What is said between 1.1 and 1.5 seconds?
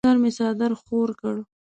کړ.